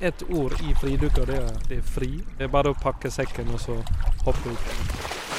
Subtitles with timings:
[0.00, 2.10] ett ord i fridykka, det, det er fri.
[2.38, 3.76] Det er bare å pakke sekken og så
[4.24, 4.70] hoppe ut.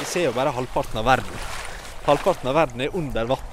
[0.00, 1.40] Vi ser jo bare halvparten av verden.
[2.06, 3.48] Halvparten av verden er under vann.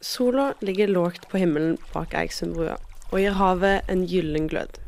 [0.00, 2.76] Sola ligger lågt på himmelen bak Eiksundbrua
[3.08, 4.78] og gir havet en gyllen glød.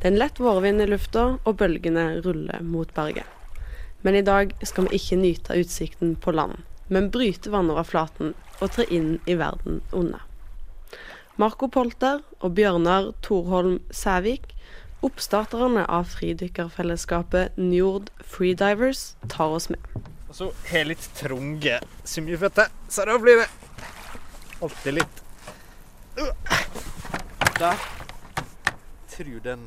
[0.00, 3.24] Det er en lett vårvind i lufta, og bølgene ruller mot berget.
[4.02, 6.58] Men i dag skal vi ikke nyte utsikten på land,
[6.92, 10.26] men bryte vannoverflaten og tre inn i verden under.
[11.40, 14.50] Marco Polter og Bjørnar Thorholm Sævik,
[15.04, 19.80] oppstarterne av fridykkerfellesskapet Njord Freedivers, tar oss med.
[20.28, 23.48] Og så har jeg litt trange symjeføtter, så da blir det
[24.64, 25.20] alltid litt
[27.58, 27.80] Der.
[29.10, 29.66] Tror den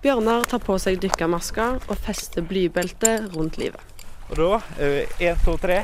[0.00, 3.82] Bjørnar tar på seg dykkermaska og fester blybeltet rundt livet.
[4.30, 5.82] Og da én, to, tre.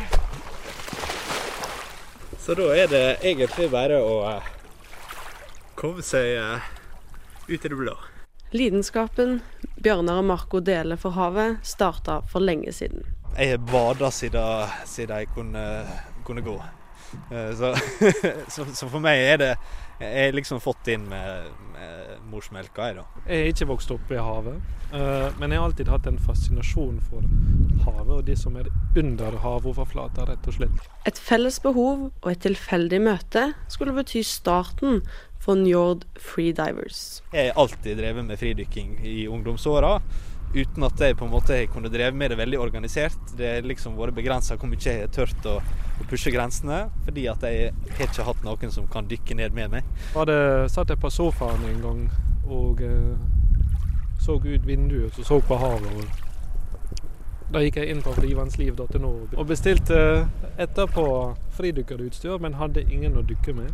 [2.41, 4.51] Så da er det egentlig bare å eh,
[5.77, 6.69] komme seg eh,
[7.51, 7.97] ut i det blå.
[8.57, 9.41] Lidenskapen
[9.85, 13.05] Bjørnar og Marco deler for havet, starta for lenge siden.
[13.37, 15.65] Jeg har bada siden, siden jeg kunne,
[16.25, 16.57] kunne gå.
[17.31, 17.73] Eh, Så,
[18.55, 19.51] så, så for meg er det
[20.01, 23.05] Jeg har liksom fått inn med, med morsmelka, jeg, da.
[23.31, 24.59] Jeg har ikke vokst opp i havet,
[24.93, 27.25] eh, men jeg har alltid hatt en fascinasjon for
[27.87, 30.85] havet og de som er under havoverflata, rett og slett.
[31.09, 35.01] Et felles behov og et tilfeldig møte skulle bety starten
[35.41, 37.23] for Njord Freedivers.
[37.33, 39.97] Jeg har alltid drevet med fridykking i ungdomsåra.
[40.57, 43.17] Uten at jeg på en måte har kunnet drevet med det veldig organisert.
[43.39, 45.57] Det har liksom vært begrensa hvor mye jeg har turt å,
[46.01, 46.87] å pushe grensene.
[47.07, 49.91] Fordi at jeg har ikke hatt noen som kan dykke ned med meg.
[50.15, 50.37] Hadde,
[50.73, 52.07] satt jeg på sofaen en gang
[52.47, 53.17] og eh,
[54.23, 55.93] så ut vinduet og så på havet.
[55.97, 59.99] Og da gikk jeg inn på frivannsliv.no og bestilte
[60.59, 61.05] etterpå
[61.55, 63.71] fridykkerutstyr, men hadde ingen å dykke med.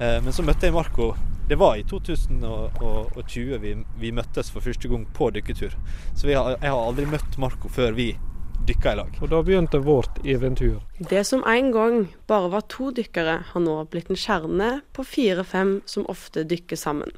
[0.00, 1.14] Eh, Men så møtte jeg Marco.
[1.48, 5.76] Det var i 2020 vi, vi møttes for første gang på dykketur.
[6.14, 8.16] Så vi har, jeg har aldri møtt Marco før vi
[8.66, 9.18] dykka i lag.
[9.20, 10.80] Og da begynte vårt eventyr.
[10.98, 15.80] Det som en gang bare var to dykkere, har nå blitt en kjerne på fire-fem
[15.86, 17.12] som ofte dykker sammen.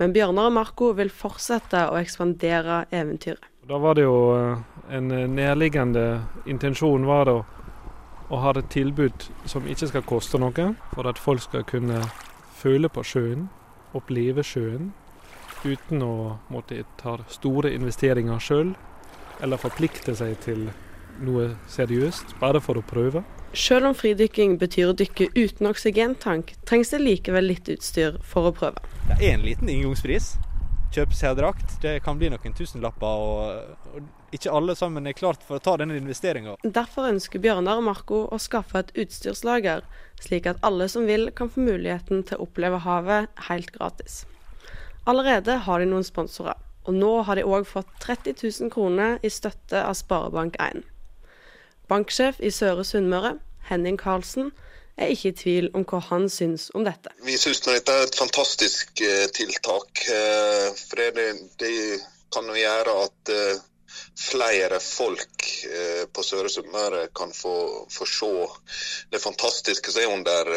[0.00, 3.44] Men Bjørnar og Marco vil fortsette å ekspandere eventyret.
[3.68, 4.62] Da var det jo eh,
[4.96, 7.44] en nærliggende intensjon var det å,
[8.32, 12.00] å ha et tilbud som ikke skal koste noe, for at folk skal kunne
[12.58, 13.46] føle på sjøen,
[13.94, 14.90] oppleve sjøen,
[15.62, 16.14] uten å
[16.50, 18.72] måtte ta store investeringer sjøl,
[19.42, 20.68] eller forplikte seg til
[21.22, 23.24] noe seriøst, bare for å prøve.
[23.52, 28.54] Selv om fridykking betyr å dykke uten oksygentank, trengs det likevel litt utstyr for å
[28.56, 28.80] prøve.
[29.10, 30.32] Det er en liten inngangspris.
[30.92, 31.38] Kjøp seg.
[31.80, 33.20] Det kan bli noen tusenlapper.
[33.26, 36.56] Og, og ikke alle sammen er klart for å ta denne investeringa.
[36.64, 39.84] Derfor ønsker Bjørnar og Marco å skaffe et utstyrslager,
[40.20, 44.22] slik at alle som vil kan få muligheten til å oppleve havet helt gratis.
[45.08, 49.30] Allerede har de noen sponsorer, og nå har de òg fått 30 000 kroner i
[49.30, 50.82] støtte av Sparebank1.
[51.90, 53.36] Banksjef i Søre Sunnmøre,
[53.68, 54.50] Henning Karlsen,
[54.96, 57.12] er ikke i tvil om hva han syns om dette.
[57.24, 60.04] Vi syns dette er et fantastisk eh, tiltak.
[60.08, 61.28] eh, For det,
[61.62, 61.74] det,
[62.32, 63.62] kan jo gjøre at eh,
[64.16, 65.48] flere folk
[66.16, 67.54] på Søre Sunnmøre kan få,
[67.92, 68.30] få se
[69.12, 70.48] det fantastiske som er under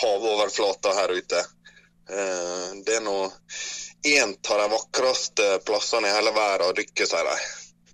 [0.00, 1.42] havoverflata her ute.
[2.10, 3.18] Eh, Det er nå
[4.02, 7.36] en av de vakreste plassene i hele verden å dykke, sier de.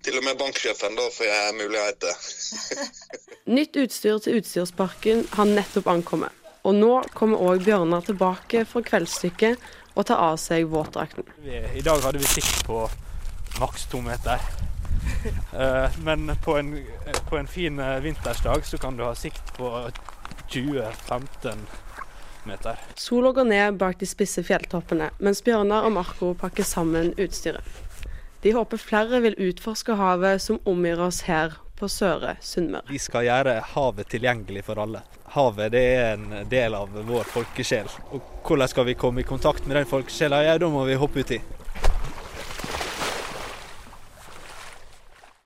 [0.06, 2.14] Til og med banksjefen da får jeg muligheter.
[3.58, 6.32] Nytt utstyr til Utstyrsparken har nettopp ankommet.
[6.64, 9.60] Og nå kommer òg Bjørnar tilbake fra kveldsstykket
[9.94, 11.26] og tar av seg våtdrakten.
[11.44, 12.86] I dag hadde vi sikt på
[13.58, 14.40] maks to meter.
[15.52, 16.72] Eh, Men på en,
[17.28, 19.70] på en fin vintersdag så kan du ha sikt på
[20.52, 21.66] 20-15
[22.48, 22.80] meter.
[22.98, 27.84] Sola går ned bak de spisse fjelltoppene, mens Bjørnar og Marco pakker sammen utstyret.
[28.42, 32.86] De håper flere vil utforske havet som omgir oss her på Søre Sunnmøre.
[32.90, 35.02] Vi skal gjøre havet tilgjengelig for alle.
[35.34, 37.90] Havet det er en del av vår folkesjel.
[38.14, 40.42] Og hvordan skal vi komme i kontakt med den folkesjela?
[40.46, 41.40] Ja, da må vi hoppe uti.